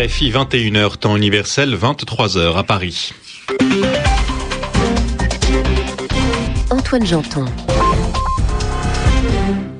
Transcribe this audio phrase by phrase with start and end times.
[0.00, 3.12] RFI 21h, temps universel, 23h à Paris.
[6.70, 7.44] Antoine Janton.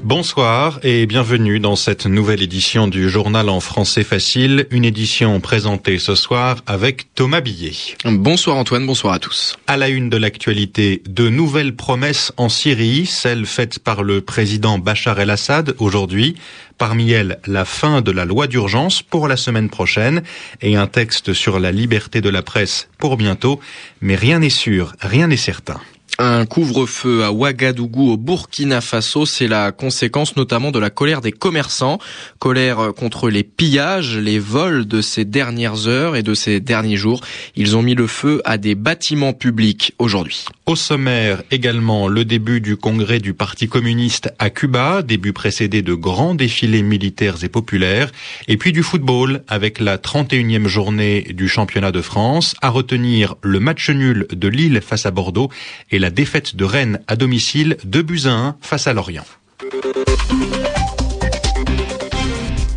[0.02, 5.98] Bonsoir et bienvenue dans cette nouvelle édition du journal en français facile, une édition présentée
[5.98, 7.72] ce soir avec Thomas Billet.
[8.06, 9.58] Bonsoir Antoine, bonsoir à tous.
[9.66, 14.78] À la une de l'actualité, de nouvelles promesses en Syrie, celles faites par le président
[14.78, 16.34] Bachar el-Assad aujourd'hui.
[16.78, 20.22] Parmi elles, la fin de la loi d'urgence pour la semaine prochaine
[20.62, 23.60] et un texte sur la liberté de la presse pour bientôt.
[24.00, 25.78] Mais rien n'est sûr, rien n'est certain.
[26.22, 31.32] Un couvre-feu à Ouagadougou au Burkina Faso, c'est la conséquence notamment de la colère des
[31.32, 31.98] commerçants,
[32.38, 37.22] colère contre les pillages, les vols de ces dernières heures et de ces derniers jours.
[37.56, 40.44] Ils ont mis le feu à des bâtiments publics aujourd'hui.
[40.66, 45.94] Au sommaire également le début du congrès du Parti communiste à Cuba, début précédé de
[45.94, 48.12] grands défilés militaires et populaires,
[48.46, 53.58] et puis du football avec la 31e journée du championnat de France, à retenir le
[53.58, 55.48] match nul de Lille face à Bordeaux
[55.90, 59.24] et la défaite de Rennes à domicile, 2 buts à 1 face à Lorient.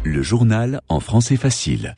[0.03, 1.95] Le journal en français facile.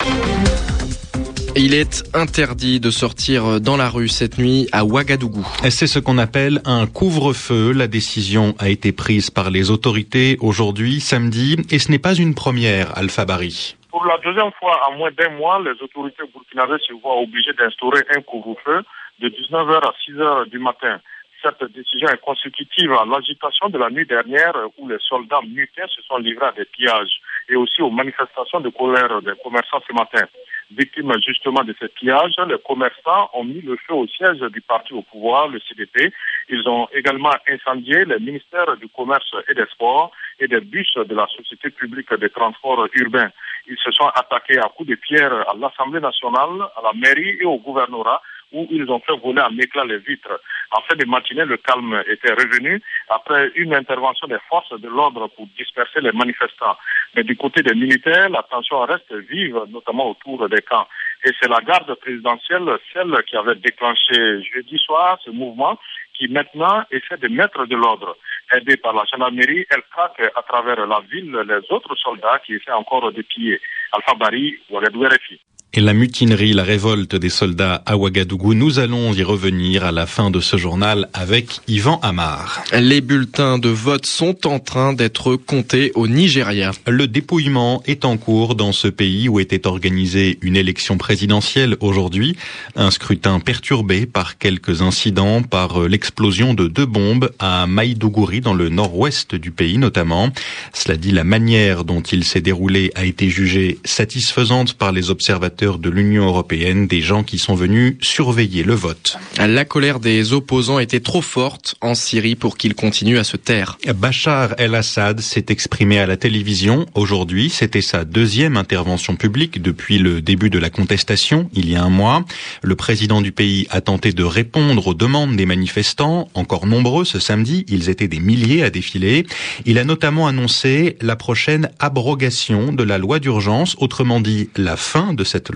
[1.58, 5.47] Il est interdit de sortir dans la rue cette nuit à Ouagadougou.
[5.69, 7.72] C'est ce qu'on appelle un couvre-feu.
[7.72, 12.36] La décision a été prise par les autorités aujourd'hui, samedi, et ce n'est pas une
[12.36, 13.77] première, Alpha Bari.
[13.89, 18.03] Pour la deuxième fois en moins d'un mois, les autorités burkinabées se voient obligées d'instaurer
[18.14, 18.83] un couvre-feu
[19.22, 20.99] de 19h à 6h du matin.
[21.46, 26.02] Cette décision est consécutive à l'agitation de la nuit dernière où les soldats mutés se
[26.02, 30.26] sont livrés à des pillages et aussi aux manifestations de colère des commerçants ce matin.
[30.72, 34.94] Victimes justement de ces pillages, les commerçants ont mis le feu au siège du parti
[34.94, 36.12] au pouvoir, le CDP.
[36.50, 41.14] Ils ont également incendié les ministères du commerce et des sports et des bus de
[41.14, 43.30] la Société publique des transports urbains.
[43.67, 47.45] Ils se sont attaqués à coups de pierre à l'Assemblée nationale, à la mairie et
[47.45, 50.39] au gouvernorat où ils ont fait voler en éclat les vitres.
[50.71, 55.27] En fin de matinée, le calme était revenu après une intervention des forces de l'ordre
[55.30, 56.77] pour disperser les manifestants.
[57.15, 60.87] Mais du côté des militaires, la tension reste vive, notamment autour des camps.
[61.23, 65.80] Et c'est la garde présidentielle, celle qui avait déclenché jeudi soir ce mouvement,
[66.14, 68.17] qui maintenant essaie de mettre de l'ordre.
[68.54, 72.71] Aidée par la gendarmerie, elle craque à travers la ville les autres soldats qui essaient
[72.71, 73.59] encore de piller.
[73.92, 75.39] Alpha Bari, Ouagadou RFI
[75.77, 78.53] et la mutinerie, la révolte des soldats à Ouagadougou.
[78.53, 82.63] Nous allons y revenir à la fin de ce journal avec Yvan Amar.
[82.71, 86.71] Les bulletins de vote sont en train d'être comptés au Nigeria.
[86.87, 92.37] Le dépouillement est en cours dans ce pays où était organisée une élection présidentielle aujourd'hui.
[92.77, 98.69] Un scrutin perturbé par quelques incidents, par l'explosion de deux bombes à Maïdougouri dans le
[98.69, 100.30] nord-ouest du pays notamment.
[100.73, 105.64] Cela dit, la manière dont il s'est déroulé a été jugée satisfaisante par les observateurs
[105.65, 109.17] de l'Union européenne, des gens qui sont venus surveiller le vote.
[109.39, 113.77] La colère des opposants était trop forte en Syrie pour qu'ils continuent à se taire.
[113.95, 117.49] Bachar el-Assad s'est exprimé à la télévision aujourd'hui.
[117.49, 121.89] C'était sa deuxième intervention publique depuis le début de la contestation, il y a un
[121.89, 122.23] mois.
[122.61, 127.20] Le président du pays a tenté de répondre aux demandes des manifestants, encore nombreux ce
[127.20, 127.65] samedi.
[127.67, 129.25] Ils étaient des milliers à défiler.
[129.65, 135.13] Il a notamment annoncé la prochaine abrogation de la loi d'urgence, autrement dit la fin
[135.13, 135.50] de cette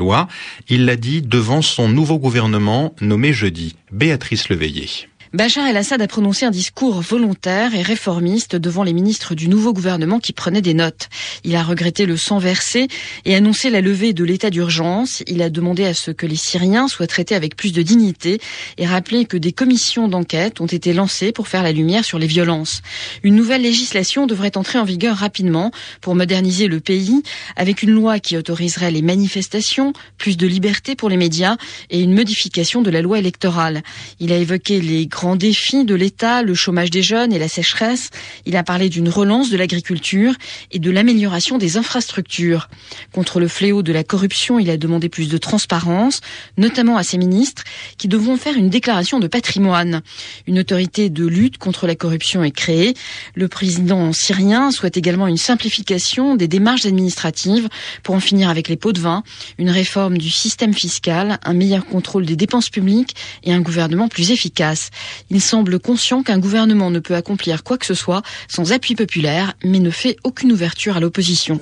[0.68, 3.76] Il l'a dit devant son nouveau gouvernement nommé jeudi.
[3.92, 4.88] Béatrice Leveillé.
[5.32, 10.20] Bachar el-Assad a prononcé un discours volontaire et réformiste devant les ministres du nouveau gouvernement
[10.20, 11.08] qui prenaient des notes.
[11.44, 12.88] Il a regretté le sang versé
[13.26, 15.22] et annoncé la levée de l'état d'urgence.
[15.28, 18.42] Il a demandé à ce que les Syriens soient traités avec plus de dignité
[18.80, 22.26] et rappelé que des commissions d'enquête ont été lancées pour faire la lumière sur les
[22.26, 22.82] violences.
[23.22, 25.70] Une nouvelle législation devrait entrer en vigueur rapidement
[26.02, 27.22] pour moderniser le pays
[27.56, 31.58] avec une loi qui autoriserait les manifestations, plus de liberté pour les médias
[31.92, 33.84] et une modification de la loi électorale.
[34.20, 38.10] Il a évoqué les grands défis de l'État, le chômage des jeunes et la sécheresse.
[38.46, 40.34] Il a parlé d'une relance de l'agriculture
[40.72, 42.70] et de l'amélioration des infrastructures.
[43.12, 46.22] Contre le fléau de la corruption, il a demandé plus de transparence,
[46.58, 47.66] notamment à ses ministres,
[47.98, 50.04] qui devront faire une déclaration de patrimoine.
[50.48, 52.94] Une autorité de lutte contre la corruption est créée.
[53.36, 57.68] Le président syrien souhaite également une simplification des démarches administratives
[58.04, 59.24] pour en finir avec les pots de vin,
[59.58, 64.32] une réforme du système fiscal, un meilleur contrôle des dépenses publiques et un gouvernement plus
[64.32, 64.92] efficace.
[65.30, 69.54] Il semble conscient qu'un gouvernement ne peut accomplir quoi que ce soit sans appui populaire,
[69.64, 71.60] mais ne fait aucune ouverture à l'opposition.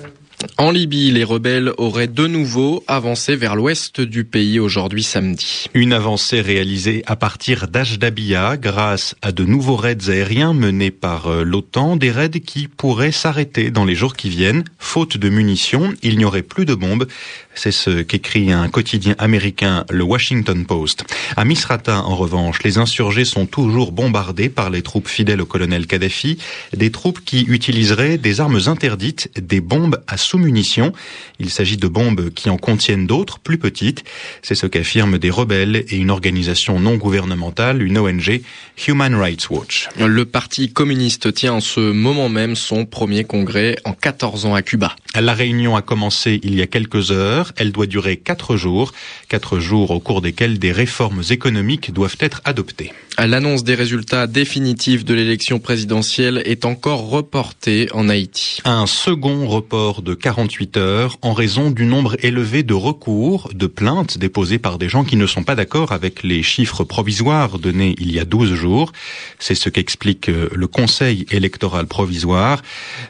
[0.56, 5.66] En Libye, les rebelles auraient de nouveau avancé vers l'ouest du pays aujourd'hui samedi.
[5.74, 11.42] Une avancée réalisée à partir d'Ajdabia grâce à de nouveaux raids aériens menés par euh,
[11.42, 14.62] l'OTAN, des raids qui pourraient s'arrêter dans les jours qui viennent.
[14.78, 17.08] Faute de munitions, il n'y aurait plus de bombes.
[17.54, 21.04] C'est ce qu'écrit un quotidien américain, le Washington Post.
[21.36, 25.88] À Misrata, en revanche, les insurgés sont toujours bombardés par les troupes fidèles au colonel
[25.88, 26.38] Kadhafi,
[26.76, 30.92] des troupes qui utiliseraient des armes interdites, des bombes à sous-munitions.
[31.38, 34.04] Il s'agit de bombes qui en contiennent d'autres, plus petites.
[34.42, 38.42] C'est ce qu'affirment des rebelles et une organisation non gouvernementale, une ONG,
[38.86, 39.88] Human Rights Watch.
[39.98, 44.62] Le Parti communiste tient en ce moment même son premier congrès en 14 ans à
[44.62, 44.94] Cuba.
[45.14, 47.52] La réunion a commencé il y a quelques heures.
[47.56, 48.92] Elle doit durer quatre jours.
[49.28, 52.92] Quatre jours au cours desquels des réformes économiques doivent être adoptées.
[53.18, 58.60] L'annonce des résultats définitifs de l'élection présidentielle est encore reportée en Haïti.
[58.64, 64.18] Un second report de 48 heures en raison du nombre élevé de recours, de plaintes
[64.18, 68.12] déposées par des gens qui ne sont pas d'accord avec les chiffres provisoires donnés il
[68.12, 68.92] y a 12 jours.
[69.40, 72.62] C'est ce qu'explique le Conseil électoral provisoire.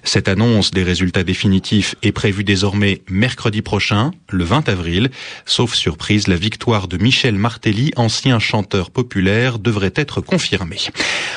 [0.04, 5.10] Cette annonce des résultats définitifs est prévue désormais mercredi prochain, le 20 avril.
[5.46, 10.78] Sauf surprise, la victoire de Michel Martelly, ancien chanteur populaire, devrait être confirmée.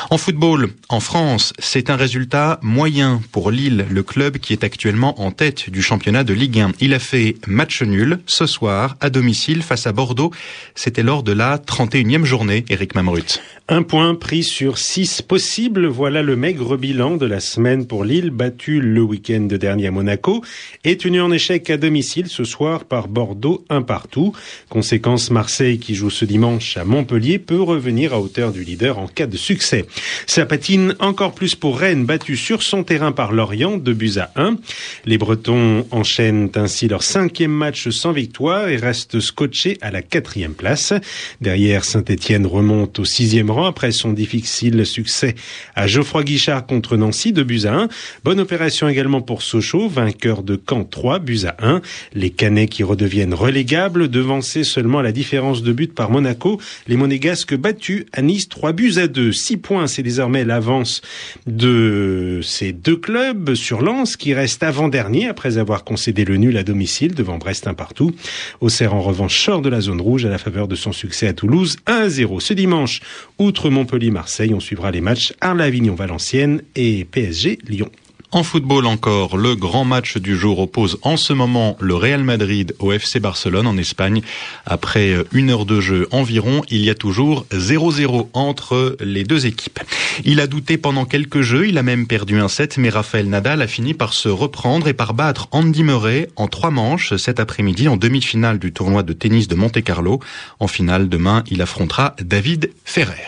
[0.09, 5.21] En football, en France, c'est un résultat moyen pour Lille, le club qui est actuellement
[5.21, 6.71] en tête du championnat de Ligue 1.
[6.79, 10.31] Il a fait match nul ce soir à domicile face à Bordeaux.
[10.75, 13.41] C'était lors de la 31e journée, Eric Mamrut.
[13.67, 15.85] Un point pris sur six possibles.
[15.87, 20.40] Voilà le maigre bilan de la semaine pour Lille, battu le week-end dernier à Monaco
[20.83, 24.33] et tenu en échec à domicile ce soir par Bordeaux, un partout.
[24.69, 29.07] Conséquence, Marseille, qui joue ce dimanche à Montpellier, peut revenir à hauteur du leader en
[29.07, 29.85] cas de succès.
[30.27, 34.31] Ça patine encore plus pour Rennes, battu sur son terrain par Lorient, de buts à
[34.35, 34.57] 1.
[35.05, 40.53] Les Bretons enchaînent ainsi leur cinquième match sans victoire et restent scotchés à la quatrième
[40.53, 40.93] place.
[41.41, 45.35] Derrière, Saint-Etienne remonte au sixième rang après son difficile succès
[45.75, 47.89] à Geoffroy Guichard contre Nancy, de buts à 1.
[48.23, 51.81] Bonne opération également pour Sochaux, vainqueur de Caen 3 buts à 1.
[52.13, 56.59] Les Canets qui redeviennent relégables, devancés seulement à la différence de but par Monaco.
[56.87, 59.31] Les Monégasques battus à Nice 3 buts à 2.
[59.31, 61.01] 6 points, c'est désormais l'avance
[61.45, 66.63] de ces deux clubs sur Lens qui reste avant-dernier après avoir concédé le nul à
[66.63, 68.13] domicile devant Brest un partout.
[68.61, 71.33] Auxerre en revanche sort de la zone rouge à la faveur de son succès à
[71.33, 72.39] Toulouse 1 0.
[72.39, 73.01] Ce dimanche,
[73.37, 77.89] outre Montpellier-Marseille, on suivra les matchs Arles-Avignon-Valenciennes et PSG-Lyon.
[78.33, 82.73] En football encore, le grand match du jour oppose en ce moment le Real Madrid
[82.79, 84.21] au FC Barcelone en Espagne.
[84.65, 89.81] Après une heure de jeu environ, il y a toujours 0-0 entre les deux équipes.
[90.23, 93.61] Il a douté pendant quelques jeux, il a même perdu un set, mais Rafael Nadal
[93.61, 97.89] a fini par se reprendre et par battre Andy Murray en trois manches cet après-midi
[97.89, 100.21] en demi-finale du tournoi de tennis de Monte-Carlo.
[100.61, 103.27] En finale, demain, il affrontera David Ferrer.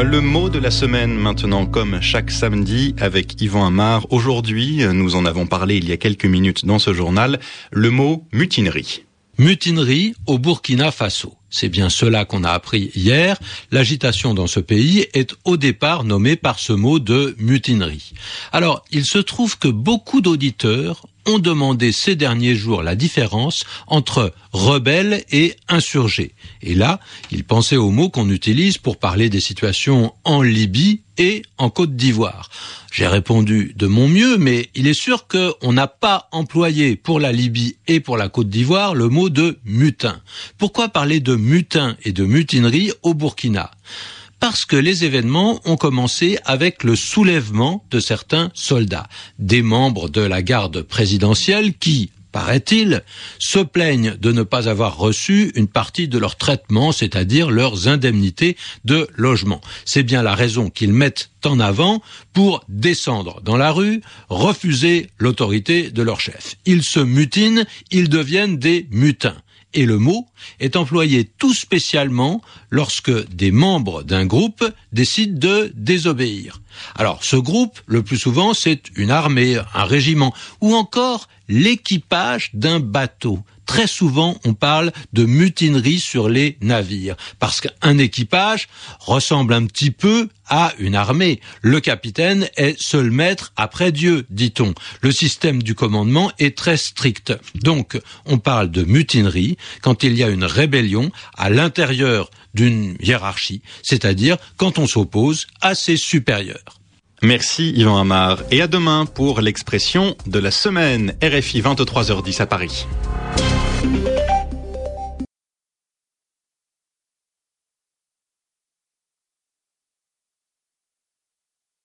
[0.00, 4.06] Le mot de la semaine maintenant, comme chaque samedi avec Yvan Amar.
[4.10, 7.40] Aujourd'hui, nous en avons parlé il y a quelques minutes dans ce journal,
[7.72, 9.04] le mot mutinerie.
[9.38, 11.34] Mutinerie au Burkina Faso.
[11.50, 13.38] C'est bien cela qu'on a appris hier.
[13.72, 18.12] L'agitation dans ce pays est au départ nommée par ce mot de mutinerie.
[18.52, 24.32] Alors, il se trouve que beaucoup d'auditeurs ont demandé ces derniers jours la différence entre
[24.52, 26.32] rebelle et insurgé.
[26.62, 31.42] Et là, ils pensaient au mot qu'on utilise pour parler des situations en Libye et
[31.58, 32.48] en Côte d'Ivoire.
[32.90, 37.32] J'ai répondu de mon mieux, mais il est sûr qu'on n'a pas employé pour la
[37.32, 40.20] Libye et pour la Côte d'Ivoire le mot de mutin.
[40.56, 43.70] Pourquoi parler de mutin et de mutinerie au Burkina?
[44.40, 50.20] Parce que les événements ont commencé avec le soulèvement de certains soldats, des membres de
[50.20, 53.02] la garde présidentielle qui, paraît-il,
[53.38, 58.56] se plaignent de ne pas avoir reçu une partie de leur traitement, c'est-à-dire leurs indemnités
[58.84, 59.60] de logement.
[59.84, 62.02] C'est bien la raison qu'ils mettent en avant
[62.32, 66.56] pour descendre dans la rue, refuser l'autorité de leur chef.
[66.66, 69.36] Ils se mutinent, ils deviennent des mutins
[69.74, 70.26] et le mot
[70.60, 76.60] est employé tout spécialement lorsque des membres d'un groupe décident de désobéir.
[76.94, 82.80] Alors ce groupe, le plus souvent, c'est une armée, un régiment, ou encore l'équipage d'un
[82.80, 83.40] bateau.
[83.68, 88.66] Très souvent, on parle de mutinerie sur les navires, parce qu'un équipage
[88.98, 91.40] ressemble un petit peu à une armée.
[91.60, 94.74] Le capitaine est seul maître après Dieu, dit-on.
[95.02, 97.34] Le système du commandement est très strict.
[97.56, 103.60] Donc, on parle de mutinerie quand il y a une rébellion à l'intérieur d'une hiérarchie,
[103.82, 106.80] c'est-à-dire quand on s'oppose à ses supérieurs.
[107.22, 112.86] Merci Yvan Amar et à demain pour l'expression de la semaine RFI 23h10 à Paris.